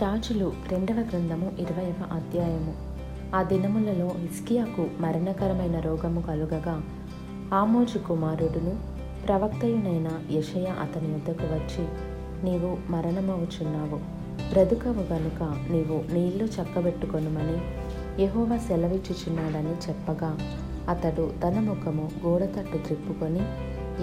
రాజులు 0.00 0.52
రెండవ 0.68 0.94
గ్రంథము 0.94 1.52
ఇరవైవ 1.58 1.94
అధ్యాయము. 2.12 2.74
ఆ 3.36 3.42
దినములలో 3.42 4.06
హిస్కియాకు 4.06 4.86
మరణకరమైన 5.00 5.80
రోగము 5.80 6.20
కలుగగా 6.20 6.82
ఆమోజు 7.54 7.98
కుమారుడును 7.98 8.76
ప్రవక్తయునైన 9.26 10.08
యషయ 10.30 10.66
అతని 10.80 11.10
యొద్దకు 11.12 11.46
వచ్చి 11.46 11.84
నీవు 12.44 12.92
మరణమవుచున్నావు. 12.92 13.96
బ్రతుకవు 14.52 15.02
గనుక 15.12 15.42
నీవు 15.70 16.14
నీళ్ళు 16.14 16.44
చక్కబెట్టుకొనుమని 16.44 17.58
యహోవ 18.22 18.58
సెలవిచ్చుచున్నాడని 18.68 19.74
చెప్పగా 19.88 20.38
అతడు 20.88 21.32
తన 21.44 21.60
ముఖము 21.60 22.10
గోడ 22.26 22.44
తట్టు 22.44 22.78
త్రిప్పుకొని 22.78 23.40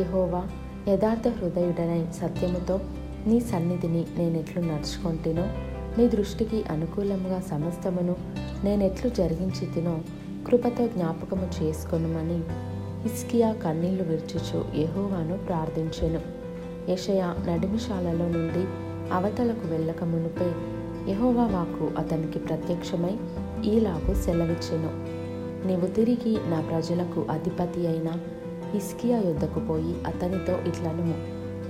యహోవా 0.02 0.48
యథార్థ 0.88 1.27
హృదయుడనై 1.27 2.05
సత్యముతో 2.11 2.79
నీ 3.27 3.39
సన్నిధిని 3.39 4.05
నేనెట్లు 4.18 4.61
నడుచుకొంటినో? 4.61 5.48
నీ 5.98 6.07
దృష్టికి 6.07 6.64
అనుకూలముగా 6.64 7.39
సమస్తమును 7.39 8.15
నేనెట్లు 8.64 9.10
జరిగించి 9.10 9.65
తినో 9.65 10.00
కృపతో 10.47 10.88
జ్ఞాపకము 10.88 11.47
చేసుకొనుమని 11.64 12.42
ఇస్కియా 13.05 13.54
కన్నీళ్ళు 13.54 14.04
విర్చుచు 14.04 14.65
యహోవాను 14.75 15.38
ప్రార్థించెను. 15.38 16.21
యషయ 16.91 17.33
నడిమిశాలలో 17.47 18.25
నుండి 18.25 18.65
అవతలకు 19.14 19.68
వెళ్ళక 19.68 20.04
మునుపే 20.04 20.52
యెహోవా 21.11 21.47
వాక్కు 21.47 21.91
అతనికి 21.97 22.39
ప్రత్యక్షమై 22.39 23.18
ఈలాగు 23.66 24.14
సెలవిచ్చెను. 24.14 24.89
నీవు 25.68 25.88
తిరిగి 25.88 26.38
నా 26.47 26.61
ప్రజలకు 26.61 27.25
అధిపతి 27.32 27.88
అయిన 27.88 28.11
హిస్కియా 28.74 29.19
యుద్ధకు 29.19 29.60
పోయి 29.60 29.96
అతనితో 30.07 30.54
ఇట్లనుము. 30.54 31.16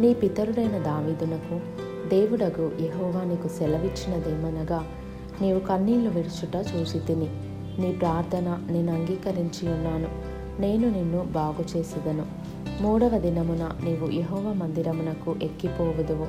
నీ 0.02 0.14
పితరుడైన 0.14 0.78
దావీదునకు 0.78 1.87
దేవుడగు 2.10 2.72
యహోవా 2.82 3.24
నీకు 3.24 3.48
సెలవిచ్చినదేమనగా 3.48 4.84
నీవు 5.42 5.60
కన్నీళ్ళు 5.60 6.10
విడుచుట 6.10 6.66
చూసి 6.76 7.00
తిని 7.00 7.30
నీ 7.82 7.92
ప్రార్థన 7.92 8.64
నేను 8.72 8.94
అంగీకరించి 8.94 9.70
ఉన్నాను. 9.70 10.08
నేను 10.62 10.90
నిన్ను 10.90 11.24
బాగు 11.24 11.78
చేసేదను. 11.78 12.26
మూడవ 12.82 13.10
దినమున 13.10 13.72
నీవు 13.84 14.12
యహోవ 14.12 14.54
మందిరమునకు 14.54 15.36
ఎక్కిపోవుదువు. 15.44 16.28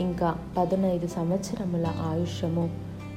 ఇంకా 0.00 0.34
పదునైదు 0.58 1.06
సంవత్సరముల 1.06 1.86
ఆయుష్యము 1.86 2.70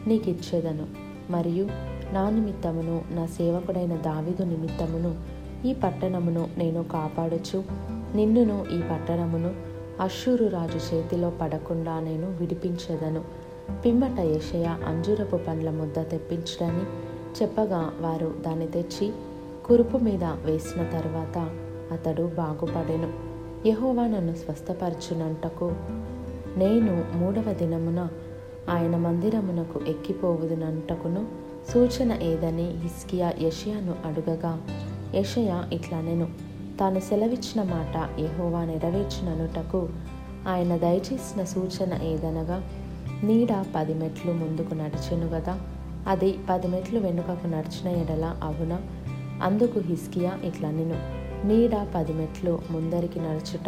నీకిచ్చేదను. 0.08 0.86
మరియు 1.32 1.68
నా 2.14 2.30
నిమిత్తమును 2.30 3.02
నా 3.12 3.26
సేవకుడైన 3.26 3.96
దావిదు 3.96 4.44
నిమిత్తమును 4.44 5.40
ఈ 5.68 5.74
పట్టణమును 5.74 6.48
నేను 6.58 6.84
కాపాడుచు 6.84 7.64
నిన్నును 8.16 8.66
ఈ 8.74 8.82
పట్టణమును 8.92 9.69
అశ్షూరు 10.00 10.48
రాజు 10.48 10.96
చేతిలో 10.96 11.30
పడకుండా 11.30 12.00
నేను 12.00 12.28
విడిపించేదను. 12.40 13.22
పిమ్మట 13.86 14.20
యషయ 14.20 14.66
అంజూరపు 14.88 15.38
పండ్ల 15.38 15.70
ముద్ద 15.70 16.10
తెప్పించడని 16.10 16.86
చెప్పగా 17.42 17.94
వారు 18.02 18.34
దాన్ని 18.46 18.68
తెచ్చి 18.68 19.12
కురుపు 19.66 19.98
మీద 19.98 20.24
వేసిన 20.24 20.84
తర్వాత 20.84 21.38
అతడు 21.92 22.24
బాగుపడెను. 22.38 23.14
యహోవా 23.68 24.08
నన్ను 24.08 24.36
స్వస్థపరచునంటకు 24.36 25.72
నేను 26.58 27.18
మూడవ 27.18 27.54
దినమున 27.54 28.10
ఆయన 28.70 28.96
మందిరమునకు 28.98 29.80
ఎక్కిపోవుదునంటకును 29.88 31.28
సూచన 31.74 32.12
ఏదని 32.22 32.68
హిస్కియా 32.78 33.34
యషయాను 33.42 33.96
అడుగగా 34.06 34.62
యషయా 35.16 35.70
ఇట్లా 35.74 36.02
నేను 36.02 36.49
తాను 36.80 37.00
సెలవిచ్చిన 37.00 37.64
మాట 37.64 38.20
యహోవా 38.20 38.66
నెరవేర్చిననుటకు 38.66 39.90
ఆయన 40.48 40.78
దయచేసిన 40.78 41.44
సూచన 41.44 42.04
ఏదనగా 42.04 42.64
నీడ 43.24 43.66
పది 43.76 43.94
మెట్లు 43.94 44.32
ముందుకు 44.32 44.74
నడిచెను 44.74 45.28
గదా 45.28 45.60
అది 46.08 46.40
పది 46.50 46.68
మెట్లు 46.68 47.00
వెనుకకు 47.00 47.48
నడిచిన 47.48 47.88
ఎడల 48.02 48.36
అవునా? 48.44 48.82
అందుకు 49.44 49.80
హిస్కియా 49.80 50.38
ఇట్లా 50.44 50.72
నేను 50.72 50.98
నీడ 51.48 51.88
పది 51.96 52.14
మెట్లు 52.14 52.60
ముందరికి 52.72 53.20
నడుచుట 53.20 53.68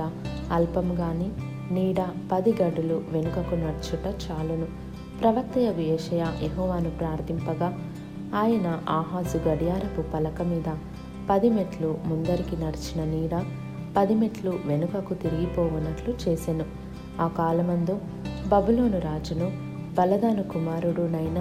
అల్పం 0.51 0.99
గాని 0.99 1.29
నీడ 1.73 1.99
పది 2.31 2.53
గడులు 2.63 3.03
వెనుకకు 3.09 3.55
నడుచుట 3.55 4.15
చాలును. 4.23 4.67
ప్రవక్తయగు 5.21 5.81
యెషయా 5.81 6.33
యహోవాను 6.43 6.89
ప్రార్థింపగా 6.89 7.69
ఆయన 8.35 8.81
ఆహాజు 8.89 9.37
గడియారపు 9.37 10.01
పలక 10.13 10.41
మీద 10.41 10.69
పది 11.29 11.49
మెట్లు 11.49 11.95
ముందరికి 12.05 12.55
నడిచిన 12.55 13.03
నీడ 13.03 13.35
పది 13.97 14.15
మెట్లు 14.15 14.59
వెనుకకు 14.65 15.13
తిరిగిపోవనట్లు 15.13 16.13
చేసెను. 16.13 16.65
ఆ 17.19 17.27
కాలమందు 17.27 17.99
బబులోను 18.47 18.99
రాజును 18.99 19.51
బలదాను 19.97 20.43
కుమారుడునైన 20.43 21.39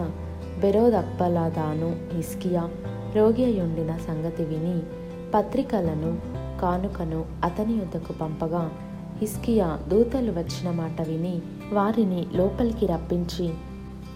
బెరోదక్బలాదాను 0.60 1.96
హిస్కియా 2.14 2.68
రోగి 3.14 3.44
అయ్యుండిన 3.44 3.96
సంగతి 3.96 4.44
విని 4.44 4.82
పత్రికలను 5.34 6.18
కానుకను 6.60 7.24
అతని 7.44 7.74
యుద్ధకు 7.74 8.12
పంపగా 8.12 8.70
హిస్కియా 9.20 9.78
దూతలు 9.88 10.32
వచ్చిన 10.32 10.70
మాట 10.70 11.02
విని 11.02 11.40
వారిని 11.72 12.26
లోపలికి 12.34 12.86
రప్పించి 12.86 13.50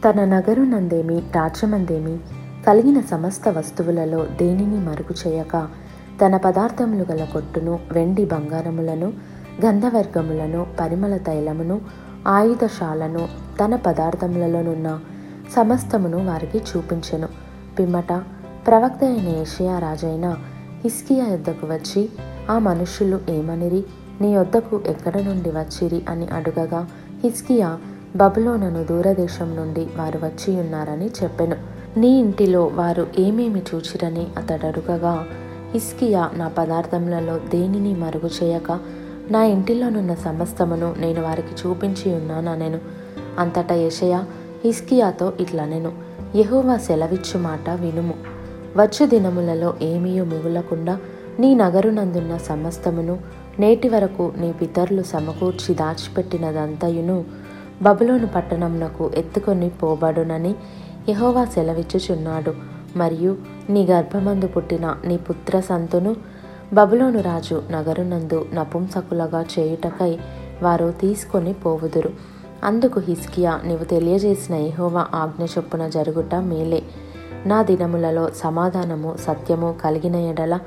తన 0.04 0.24
నగరునందేమి 0.24 1.22
రాజ్యమందేమి 1.36 2.14
కలిగిన 2.66 3.00
సమస్త 3.00 3.48
వస్తువులలో 3.48 4.24
దేనిని 4.24 4.80
మరుగు 4.80 5.28
చేయక 5.28 5.68
తన 6.26 6.36
పదార్థములు 6.36 7.12
గల 7.12 7.24
కొట్టును 7.24 7.78
వెండి 7.92 8.24
బంగారములను 8.24 9.12
గంధవర్గములను 9.66 10.66
పరిమళ 10.80 11.16
తైలమును 11.16 11.80
ఆయుధశాలను 12.28 13.28
తన 13.64 13.76
పదార్థములలోనున్న 13.76 15.00
సమస్తమును 15.56 16.26
వారికి 16.26 16.58
చూపించెను. 16.58 17.28
పిమ్మట 17.78 18.12
ప్రవక్త 18.66 19.04
అయిన 19.04 19.28
ఏషియా 19.28 19.78
రాజైన 19.78 20.36
హిస్కియా 20.84 21.26
యొద్దకు 21.26 21.66
వచ్చి 21.66 22.08
ఆ 22.50 22.58
మనుష్యులు 22.58 23.20
ఏమనిరి? 23.30 23.84
నీ 24.20 24.34
యొద్దకు 24.34 24.80
ఎక్కడ 24.86 25.20
నుండి 25.20 25.50
వచ్చిరి? 25.50 26.04
అని 26.08 26.26
అడుగగా 26.26 26.88
హిస్కియా 27.24 27.78
బబులోనను 28.16 28.84
దూరదేశం 28.84 29.56
నుండి 29.56 29.88
వారు 29.96 30.18
వచ్చి 30.18 30.60
ఉన్నారని 30.60 31.10
చెప్పెను. 31.22 31.73
నీ 31.96 32.08
ఇంటిలో 32.08 32.64
వారు 32.64 33.06
ఏమేమి 33.18 33.62
చూచిరని 33.74 34.26
అతడు 34.36 34.66
అడుగగా 34.66 35.26
హిస్కియా 35.72 36.30
నా 36.34 36.48
పదార్థములలో 36.48 37.38
దేనిని 37.38 37.94
మరుగు 37.94 38.30
చేయక 38.42 38.80
నా 39.30 39.44
ఇంటిలోనున్న 39.44 40.14
సమస్తమును 40.14 40.94
నేను 40.98 41.22
వారికి 41.22 41.68
చూపించి 41.68 42.14
ఉన్నానెను 42.14 42.78
అంతటా 43.38 43.74
యషయ 43.74 44.22
హిస్కియాతో 44.64 45.32
ఇట్లా 45.40 45.64
నేను 45.64 45.92
యెహోవా 46.34 46.76
సెలవిచ్చు 46.76 47.38
మాట 47.38 47.70
వినుము. 47.70 48.14
వచ్చు 48.76 49.06
దినములలో 49.06 49.74
ఏమీయూ 49.82 50.24
మిగులకుండా 50.24 50.98
నీ 51.40 51.54
నగరునందున్న 51.54 52.36
సమస్తమును 52.36 53.18
నేటి 53.58 53.88
వరకు 53.88 54.32
నీ 54.36 54.52
పితరులు 54.52 55.02
సమకూర్చి 55.02 55.74
దాచిపెట్టినదంతయును 55.74 57.24
బబులోను 57.82 58.26
పట్టణమునకు 58.26 59.10
ఎత్తుకొని 59.16 59.68
పోబడునని 59.68 60.54
యహోవా 61.08 61.44
సెలవిచ్చుచున్నాడు. 61.44 62.54
మరియు 62.96 63.36
నీ 63.70 63.84
గర్భమందు 63.84 64.46
పుట్టిన 64.46 64.96
నీ 65.04 65.16
పుత్ర 65.16 65.60
సంతును 65.60 66.16
బబులోను 66.72 67.20
రాజు 67.20 67.62
నగరునందు 67.70 68.46
నపుంసకులగా 68.54 69.46
చేయుటకై 69.58 70.18
వారు 70.62 70.94
తీసుకొని 71.00 71.52
పోవుదురు. 71.52 72.10
అందుకు 72.64 73.00
హిస్కియా 73.00 73.60
నీవు 73.64 73.84
తెలియజేసిన 73.84 74.54
ఎహోవా 74.54 75.06
ఆజ్ఞ 75.14 75.44
చొప్పున 75.44 75.88
జరుగుట 75.88 76.34
మేలే. 76.34 76.82
నా 77.46 77.62
దినములలో 77.62 78.30
సమాధానము 78.30 79.16
సత్యము 79.20 79.74
కలిగిన 79.84 80.16
ఎడల 80.16 80.58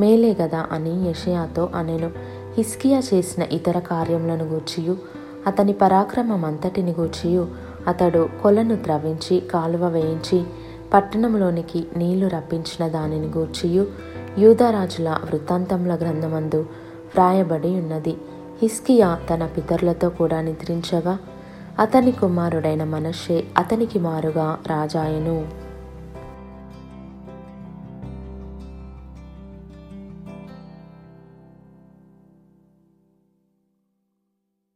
మేలే 0.00 0.36
గదా 0.42 0.66
అని 0.72 1.10
యషయాతో 1.10 1.70
అనెను. 1.74 2.10
హిస్కియా 2.56 2.98
చేసిన 3.14 3.42
ఇతర 3.42 3.78
కార్యములను 3.78 4.44
గూర్చియు 4.44 4.96
అతని 5.46 5.72
పరాక్రమం 5.72 6.44
అంతటిని 6.44 6.94
గూర్చియు 7.00 7.67
అతడు 7.88 8.28
కొలను 8.42 8.76
త్రవించి 8.76 9.40
కాలువ 9.40 9.88
వేయించి 9.88 10.44
పట్టణంలోనికి 10.94 11.86
నీళ్ళు 11.96 12.28
రప్పించిన 12.28 12.88
దానిని 12.88 13.26
గూర్చియు 13.26 13.86
యూదరాజుల 14.38 15.08
వృత్తాంతముల 15.24 15.94
గ్రంథమందు 15.94 16.60
వ్రాయబడి 17.14 17.68
ఉన్నది. 17.68 18.16
హిస్కియా 18.62 19.18
తన 19.30 19.46
పితరులతో 19.46 20.08
కూడా 20.08 20.40
నిద్రించగా 20.40 21.18
అతని 21.78 22.12
కుమారుడైన 22.12 22.84
మనషే 22.84 23.44
అతనికి 23.58 23.98
మారుగా 23.98 24.58
రాజాయను. 24.66 25.67